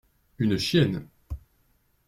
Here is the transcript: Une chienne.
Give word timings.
Une 0.39 0.57
chienne. 0.57 1.07